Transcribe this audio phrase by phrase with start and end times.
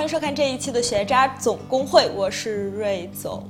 [0.00, 3.46] 欢迎收看这一期的学渣总工会，我是瑞总。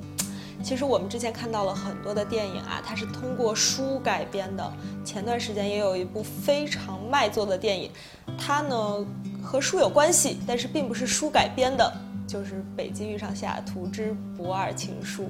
[0.61, 4.73] 其实我们之前看到了很多的电影啊，它是通过书改编的。
[5.05, 7.89] 前段时间也有一部非常卖座的电影，
[8.37, 8.97] 它呢
[9.41, 11.89] 和书有关系，但是并不是书改编的，
[12.27, 15.23] 就是《北京遇上西雅图之不二情书》。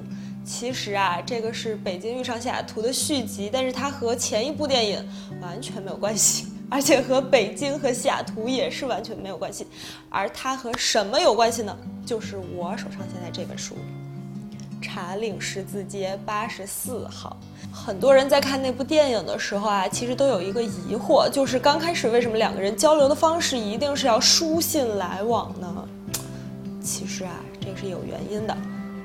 [0.44, 5.08] 其实啊，这个是《北京遇上西雅图》的续集，但是它和前一部电影
[5.40, 9.66] 完全没有关系，而且和北京和西雅图也是完全没有关系。
[10.08, 11.76] 而它和什么有关系呢？
[12.06, 13.76] 就是我手上现在这本书。
[14.80, 17.36] 茶岭十字街八十四号，
[17.70, 25.88] 很多人在看那部电影的时候啊，其实都有一个疑惑，就是刚开始为什么两个人交流的方式一定是要书信来往呢？
[26.82, 28.56] 其实啊，这是有原因的。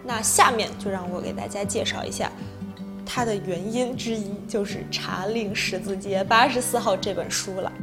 [0.06, 2.32] 那下面就让我给大家介绍一下
[3.18, 7.74] 它的原因之一，就是《茶令十字街八十四号》这本书了。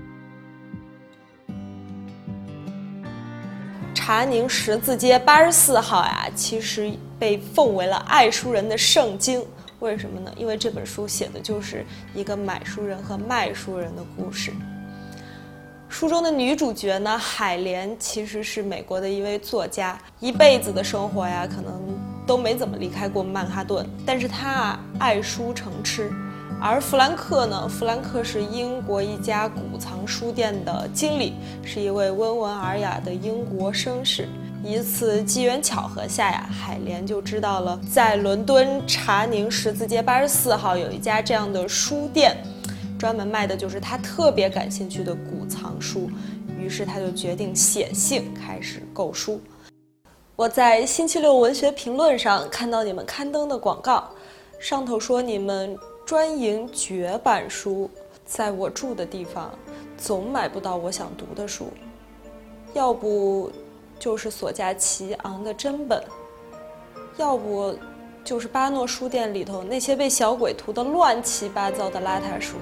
[3.92, 9.44] 茶宁十字街八十四号呀，其实被奉为了爱书人的圣经。
[9.80, 10.32] 为什么呢？
[10.36, 14.52] 因为这本书写的就是一个买书人和卖书人的故事。
[15.88, 21.93] 书中的女主角呢，海莲其实是美国的一位作家，一辈子的生活呀，可能
[22.26, 23.86] 都没怎么离开过曼哈顿。
[24.04, 26.10] 但是他啊，爱书成痴。
[26.60, 27.68] 而弗兰克呢？
[27.68, 34.28] 弗兰克是英国一家古藏书店的经理，是一位温文尔雅的英国绅士。
[34.62, 42.34] 一次机缘巧合下呀，海莲就知道了在伦敦查宁十字街八十四号有一家这样的书店，
[42.98, 46.08] 专门卖的就是他特别感兴趣的古藏书。
[46.58, 49.38] 于是他就决定写信开始购书。
[50.36, 54.10] 我在星期六文学评论上看到你们刊登的广告，
[54.58, 55.78] 上头说你们。
[56.06, 57.88] 专营绝版书，
[58.26, 59.50] 在我住的地方，
[59.96, 61.72] 总买不到我想读的书，
[62.74, 63.50] 要不
[63.98, 66.04] 就是所价奇昂的真本，
[67.16, 67.74] 要不
[68.22, 72.56] 就是巴诺书店里头那些被小鬼涂得乱七八糟的邋遢书。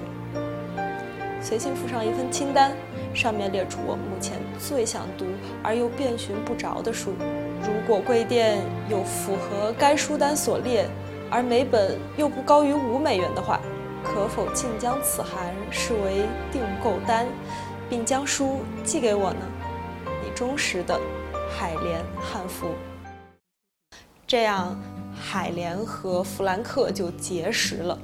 [1.41, 2.71] 随信附上一份清单，
[3.13, 5.25] 上面列出我目前最想读
[5.63, 7.13] 而又遍寻不着的书。
[7.61, 10.87] 如果贵店有符合该书单所列。
[11.35, 13.59] 而每本又不高于五美元的话，
[14.03, 17.25] 可否竟将此函视为订购单，
[17.89, 19.39] 并将书寄给我呢？
[20.23, 20.95] 你忠实的
[21.49, 22.67] 海莲汉服。
[24.27, 24.79] 这样，
[25.19, 27.97] 海莲和弗兰克就结识了。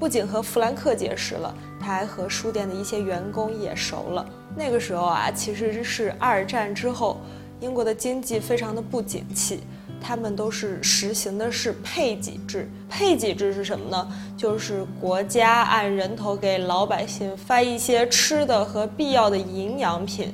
[0.00, 4.26] 不仅和弗兰克结识了，他还和书店的一些员工也熟了。
[4.56, 7.20] 那个时候啊，其实是二战之后，
[7.60, 9.60] 英国的经济非常的不景气。
[10.02, 14.12] 他们都是实行的是配给制，配给制是什么呢？
[14.38, 20.32] 就是国家按人头给老百姓发一些吃的和必要的营养品，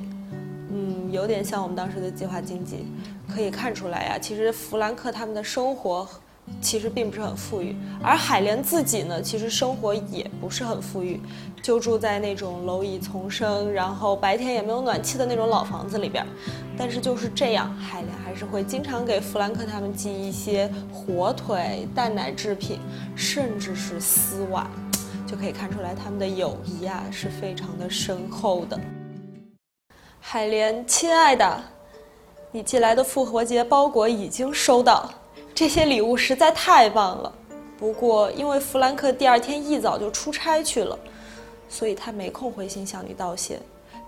[0.71, 2.87] 嗯，有点像我们当时的计划经济。
[3.29, 6.07] 可以看出来呀，其实弗兰克他们的生活。
[6.59, 11.21] 其实并不是很富裕，而海莲自己呢，其实生活也不是很富裕，
[11.61, 16.25] 就住在那种蝼蚁丛生，然后白天也没有暖气的那种老房子里边。
[16.77, 22.79] 但是就是这样，海莲还是会经常给弗兰克他们寄一些火腿、蛋奶制品，
[23.15, 24.67] 甚至是丝袜，
[25.27, 28.79] 就可以看出来他们的友谊啊是非常的深厚的。
[30.19, 31.63] 海莲，亲爱的，
[32.51, 35.09] 你寄来的复活节包裹已经收到。
[35.57, 37.33] 这些礼物实在太棒了，
[37.79, 40.95] 不过因为弗兰克第二天一早就出差去了，
[41.67, 43.59] 所以他没空回信向你道谢。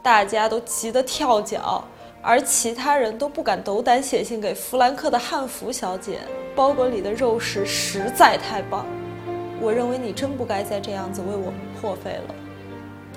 [0.03, 1.83] 大家都急得跳脚，
[2.21, 6.19] 而其他人都不敢斗胆写信给弗兰克的汉服小姐。
[6.55, 8.85] 包裹里的肉食实在太棒，
[9.59, 12.35] 我认为你真不该再这样子为我们破费了，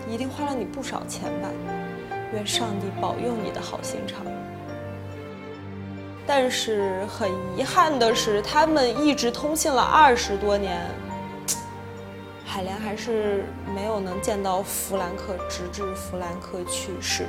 [0.09, 1.50] 一定花了你不少钱吧？
[2.32, 4.25] 愿上帝保佑你的好心肠。
[6.27, 10.81] 但是很遗憾的是，他们一直通信了二十多年，
[12.46, 13.44] 海莲还是
[13.75, 17.26] 没有能见到弗兰克，直至弗兰克去世。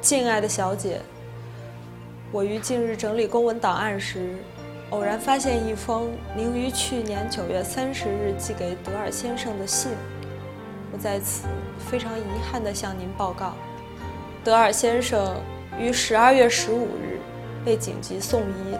[0.00, 1.00] 敬爱的小姐，
[2.30, 4.36] 我于近日整理公文档案时，
[4.90, 9.90] 偶然发现一封您于去年九月三十日寄给德尔先生的信，
[10.92, 11.48] 我在此
[11.90, 13.52] 非常遗憾地向您报告，
[14.44, 15.36] 德尔先生。
[15.78, 17.05] 于十二月十五日
[17.66, 18.78] 被紧急送医，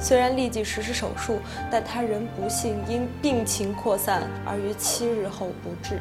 [0.00, 1.40] 虽然立即实施手术，
[1.72, 6.00] 但他仍不幸因病情扩散而于七日后不治。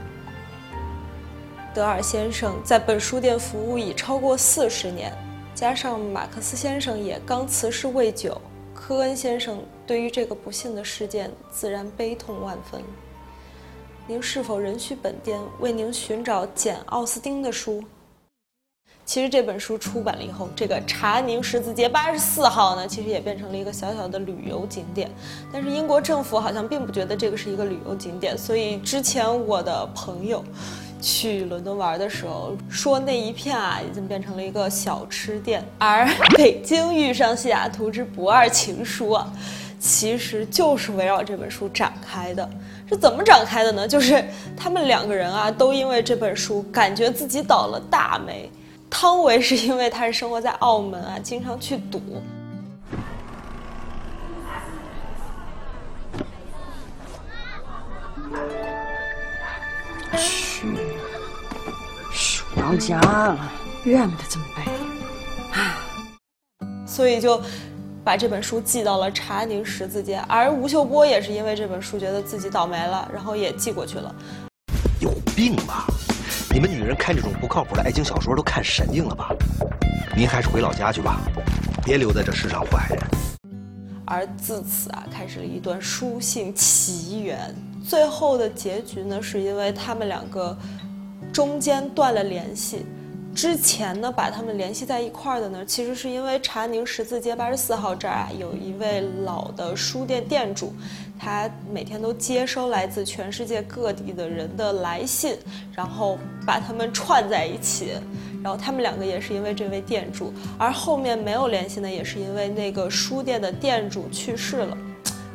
[1.74, 5.12] 德尔先生在本书店服务已超过四十年，
[5.56, 8.40] 加上马克思先生也刚辞世未久，
[8.74, 12.82] 科恩先生对于这个不幸的事件自然悲痛万分。
[14.06, 17.84] 您是否仍需本店为您寻找简·奥斯汀的书？
[19.08, 25.10] 其实这本书出版了以后，这个查宁十字街八十四号呢，其实也变成了一个小小的旅游景点。
[25.50, 30.44] 但是英国政府好像并不觉得这个是一个旅游景点，所以之前我的朋友
[31.02, 35.66] 去伦敦玩的时候说，那一片啊已经变成了一个小吃店。
[35.78, 36.06] 而
[36.36, 39.32] 《北京遇上西雅图之不二情书》啊，
[39.80, 42.48] 其实就是围绕这本书展开的。
[42.90, 43.88] 是怎么展开的呢？
[43.88, 44.22] 就是
[44.58, 48.52] 他们两个人啊，都因为这本书感觉自己倒了大霉。
[48.90, 52.02] 汤唯是因为他是生活在澳门啊， 经常去赌。
[60.18, 60.68] 去，
[62.56, 63.38] 回到家了，
[63.84, 64.64] 怨不得这么背，
[65.54, 65.76] 唉，
[66.88, 67.40] 所以就
[68.04, 74.16] 把这本书寄到了查宁十字街，而吴秀波也是因为这本书觉得自己倒霉了，然后也寄过去了。
[75.00, 75.86] 有病吧？
[76.58, 79.32] 你们女人看这种不靠谱的爱情小说都看神经了吧？
[80.16, 81.22] 您还是回老家去吧，
[81.86, 83.04] 别留在这世上祸害人。
[84.08, 87.54] 而自此啊，开始了一段书信奇缘。
[87.88, 90.58] 最后的结局呢，是因为他们两个
[91.32, 92.84] 中间断了联系。
[93.38, 100.74] 之前呢，把他们联系在一块儿的呢，其实是因为查宁十字街八十四号这儿啊，有一位老的书店店主，
[101.20, 105.38] 他每天都接收来自全世界各地的人的来信，
[105.72, 106.18] 然后
[106.48, 107.92] 把他们串在一起。
[108.42, 114.76] 然后他们两个也是因为这位店主，而后面没有联系呢，也是因为那个书店的店主去世了。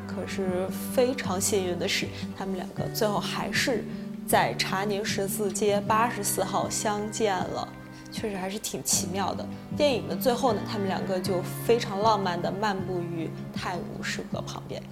[0.08, 3.84] 可是非常幸运的是，他们两个最后还是
[4.26, 7.68] 在查宁十字街八十四号相见了。
[8.12, 9.44] 确实还是挺奇妙的。
[9.76, 14.82] 电影的最后呢，他们两个就非常浪漫的漫步于泰晤士河旁边。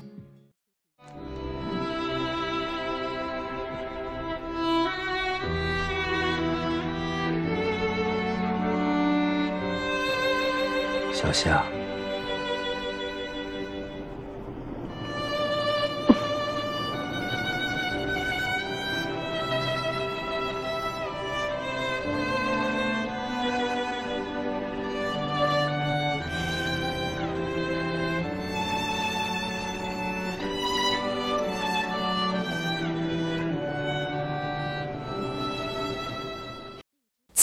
[11.12, 11.62] 小夏。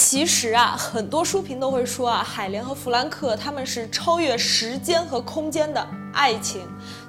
[0.09, 6.62] 其实啊，很多书评都会说啊，海莲和弗兰克他们是超越时间和空间的爱情。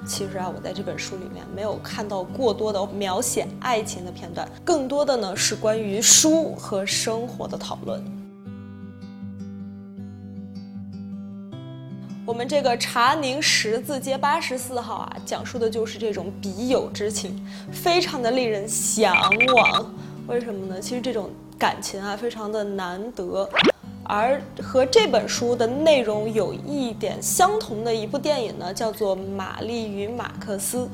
[0.05, 8.03] 其实啊，我在这本书里面没有看到过多的描写爱情的片段，更多的呢是关于书和生活的讨论。
[12.25, 17.41] 我们这个查宁十字街八十四号啊，讲述的就是这种笔友之情，
[17.71, 19.15] 非常的令人向
[19.55, 19.89] 往。
[20.27, 20.81] 为什么呢？
[20.81, 21.29] 其实这种。
[21.59, 23.47] 感情啊，非常的难得，
[24.05, 30.85] 而和这本书的内容有一点相同的一部电影呢，叫做《玛丽与马克思》，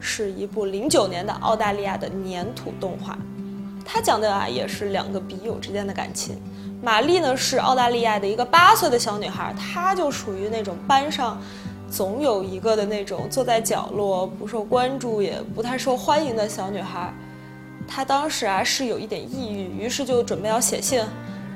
[0.00, 3.16] 是一部零九年的澳大利亚的粘土动画。
[3.84, 6.36] 它讲的啊，也是两个笔友之间的感情。
[6.82, 11.40] 玛丽呢，是澳大利亚的一个八岁的小女孩，她就属于那种班上
[11.88, 17.14] 总有一个的那种坐在角落不受关注也不太受欢迎的小女孩。
[17.88, 21.02] 他当时啊是有一点抑郁，于是就准备要写信，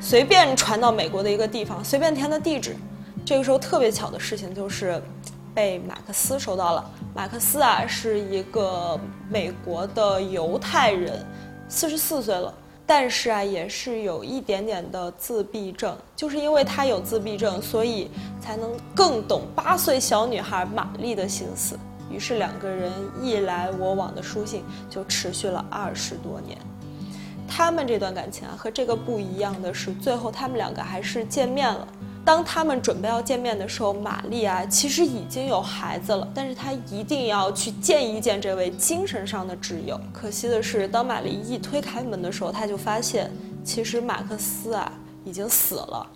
[0.01, 2.75] 随便传到美国的一个地方，随便填的地址。
[3.25, 5.01] 这个时候特别巧的事情就是，
[5.55, 6.91] 被马克思收到了。
[7.15, 8.99] 马克思啊是一个
[9.29, 11.25] 美国的犹太人，
[11.69, 12.53] 四十四岁了，
[12.85, 15.97] 但是啊也是有一点点的自闭症。
[16.17, 18.11] 就是因为他有自闭症，所以
[18.41, 21.79] 才能更懂八岁小女孩玛丽的心思。
[22.12, 22.92] 于是两个人
[23.23, 26.59] 一来我往的书信就持续了二十多年。
[27.49, 31.87] 他们这段感情啊，和这个不一样的是，最后他们两个还是见面了。
[32.25, 40.00] 当他们准备要见面的时候，玛丽啊，其实已经有孩子了，但是她一定要去见一见这位精神上的挚友。
[40.12, 43.31] 可惜的是，当玛丽一推开门的时候，她就发现，
[43.64, 44.92] 其实马克思啊
[45.25, 46.07] 已经死了。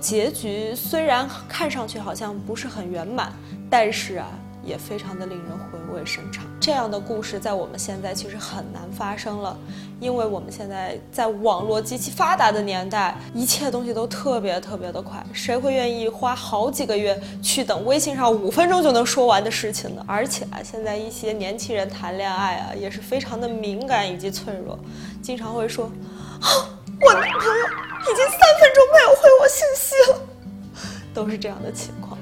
[0.00, 3.32] 结局虽然看上去好像不是很圆满，
[3.68, 4.26] 但是啊。
[4.62, 6.44] 也非常的令人回味深长。
[6.60, 9.56] 这样的故事在我们现在其实很难发生了，
[9.98, 20.04] 因为我们现在在网络极其发达的年代，一切东西都特别特别的快，谁会愿意花好几个月去等微信上五分钟就能说完的事情呢？
[20.06, 24.78] 而且啊，现在一些年轻人谈恋爱啊，也是非常的敏感以及脆弱，
[25.22, 25.86] 经常会说，
[26.42, 26.46] 啊，
[27.02, 27.66] 我男朋友
[28.02, 30.20] 已经三分钟没有回我信息了，
[31.14, 32.18] 都是这样的情况。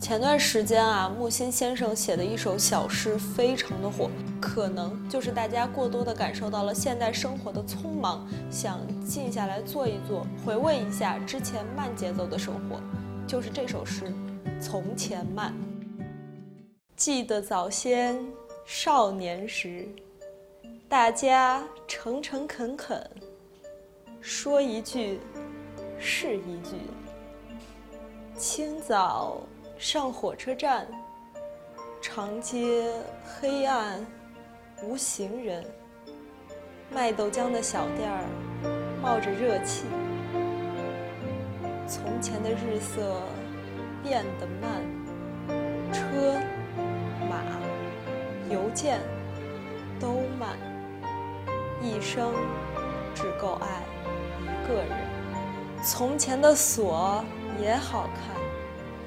[0.00, 12.78] 前段时间啊，木心先生写的一首小诗非常的火，可能就是大家过多的感受到了现代生活的匆忙，想静下来坐一坐，回味一下之前慢节奏的生活，
[13.26, 14.04] 就是这首诗
[14.60, 15.54] 《从前慢》。
[16.96, 18.22] 记得早先
[18.66, 19.88] 少年时，
[20.88, 23.10] 大家诚诚恳恳，
[24.20, 25.18] 说一句
[25.98, 26.76] 是一句，
[28.36, 29.40] 清早。
[29.76, 30.86] 上火车站，
[32.00, 32.92] 长街
[33.24, 34.06] 黑暗，
[34.84, 35.64] 无行人。
[36.92, 38.24] 卖豆浆的小店儿
[39.02, 39.84] 冒着热气。
[41.88, 43.20] 从前的日色
[44.02, 44.80] 变得慢，
[45.92, 46.38] 车
[47.28, 47.42] 马
[48.48, 49.00] 邮件
[49.98, 50.56] 都慢。
[51.82, 52.32] 一生
[53.14, 53.82] 只够爱
[54.42, 55.84] 一个人。
[55.84, 57.24] 从前的锁
[57.60, 58.34] 也好看。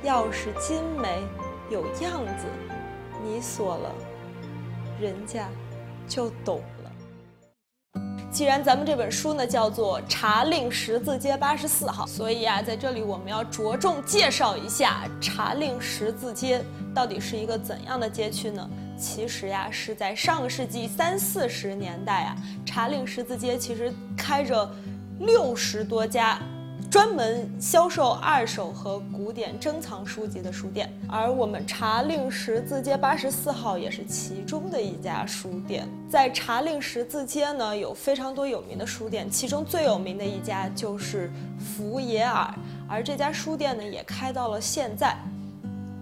[0.04, 1.24] 钥匙精美
[1.72, 2.46] 有样子，
[3.24, 3.92] 你锁了，
[5.02, 5.50] 人家
[6.08, 8.02] 就懂了。
[8.32, 18.70] 既然咱们这本书呢叫做《茶令十字街八十四号》，所以啊，在这里我们要着重介绍一下茶令十字街到底是一个怎样的街区呢？
[18.98, 22.36] 其实呀，是在上个世纪三四十年代啊，
[22.66, 24.70] 茶令十字街其实开着
[25.20, 26.39] 六十多家。
[26.89, 35.86] 专门销售二手和古典珍藏书籍的书店，而我们茶令十字街八十四号也是其中的一家书店。
[36.10, 42.56] 在茶令十字街呢，有非常多有名的书店，其中最有名的一家就是福耶尔，
[42.88, 45.18] 而这家书店呢，也开到了现在，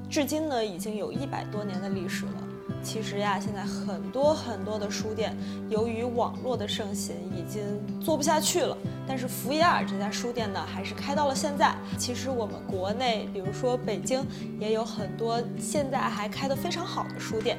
[0.08, 2.45] 至今呢，已经有一百多年的历史了。
[2.86, 5.36] 其实呀，现在很多很多的书店，
[5.70, 7.64] 由于网络的盛行，已经
[8.00, 8.78] 做不下去了。
[9.08, 11.76] 但是福耶尔这家书店呢，还是开到了现在。
[11.98, 14.24] 其实我们国内，比如说北京，
[14.60, 17.58] 也有很多现在还开得非常好的书店，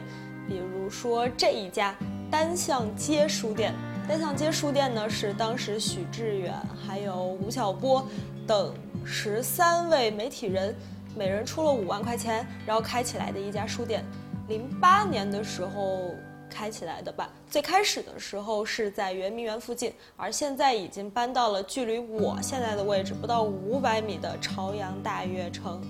[0.49, 1.95] 比如说这一家
[2.31, 3.75] 单向街书店。
[4.09, 6.55] 单向街书店呢，是当时许志远
[6.87, 8.07] 还有吴晓波
[8.47, 8.73] 等
[9.05, 10.73] 十三位媒体人，
[11.17, 14.05] 每人出了五万块钱，然后开起来的一家书店。
[14.49, 16.15] 零八年的时候
[16.49, 25.81] 开起来的吧，最开始的时候是在圆明园附近，而现在已经搬到了距离我现在的位置不到五百米的朝阳大悦城。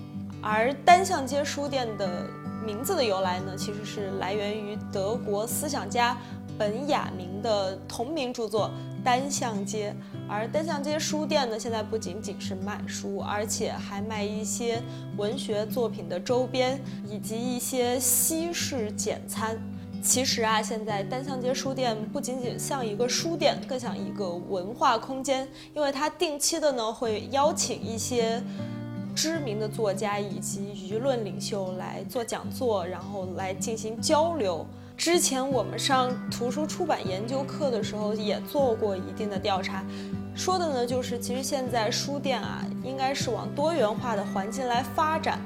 [0.41, 2.25] 而单向街书店的
[2.65, 6.17] 名字的由来呢，其实是来源于德国思想家
[6.57, 8.71] 本雅明的同名著作
[9.03, 9.95] 《单向街》。
[10.29, 14.81] 而单向街书店呢，现在不仅仅是卖书，而且还卖一些
[15.15, 19.57] 文学作品的周边，以及一些西式简餐。
[20.03, 28.41] 其实啊，现在单向街书店不仅仅像一个书店，更像一个文化空间，因为它定期的呢会邀请一些
[29.15, 34.65] 知名的作家以及舆论领袖来做讲座，然后来进行交流。
[34.97, 39.83] 之前我们上图书出版研究课的时候也做过一定的调查，
[40.35, 45.39] 说的呢就是其实现在书店啊应该是往多元化的环境来发展。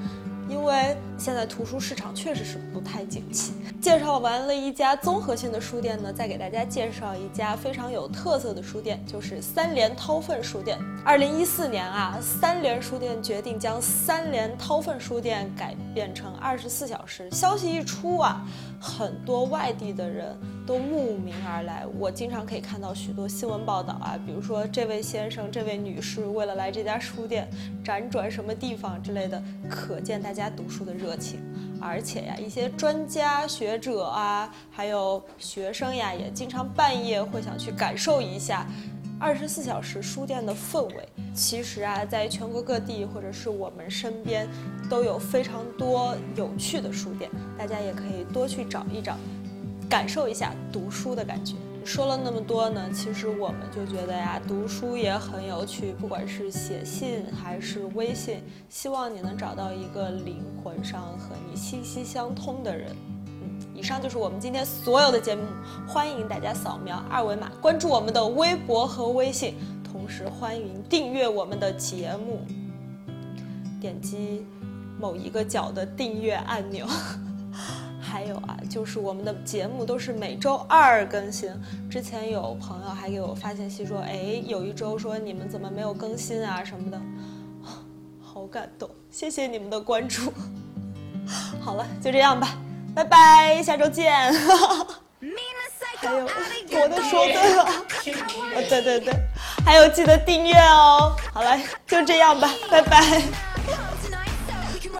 [0.49, 3.53] 因为现在图书市场确实是不太景气。
[3.79, 10.79] 介绍完了一家综合性的书店呢，再给大家介绍一家非常有特色的书店，就是三联韬奋书店。
[11.05, 17.29] 二零一四年啊，三联书店决定将三联韬奋书店改变成二十四小时。
[17.29, 18.43] 消息一出啊，
[18.79, 20.35] 很多外地的人
[20.65, 21.85] 都慕名而来。
[21.99, 27.47] 我经常可以看到许多新闻报道啊，比如说这位先生、这位女士为了来这家书店
[27.85, 30.41] 辗转什么地方之类的，可见大家。
[30.49, 31.41] 读书的热热情，
[31.81, 38.65] 而且呀，一些专家学者啊，还有学生呀，也经常半夜会想去感受一下
[39.19, 41.09] 二十四小时书店的氛围。
[41.33, 44.47] 其实啊，在全国各地或者是我们身边，
[44.89, 49.17] 都有非常多有趣的书店，大家也可以多去找一找，
[49.89, 51.55] 感受一下读书的感觉。
[51.83, 62.95] 说了那么多呢，其实我们就觉得呀，读书也很有趣，不管是写信还是微信，希望你能找到一个灵魂上和你息息相通的人。
[63.27, 65.41] 嗯，以上就是我们今天所有的节目，
[65.87, 72.41] 欢迎大家扫描二维码关注我们的微博和微信，同时欢迎订阅我们的节目，
[73.81, 74.45] 点击
[74.99, 76.87] 某一个角的订阅按钮。
[78.11, 81.49] 还有啊，就是我们的节目都是每周二更新。
[81.89, 86.99] 之前有朋友还给我发信息说，哎，有一周说你们怎么没有更新啊什么的，
[88.21, 90.33] 好感动，谢谢你们的关注。
[91.63, 92.49] 好了，就这样吧，
[92.93, 94.11] 拜拜，下周见。
[96.01, 97.71] 还有我都说对了，啊
[98.67, 99.13] 对对对，
[99.63, 101.15] 还有记得订阅哦。
[101.31, 103.21] 好了，就这样吧，拜拜。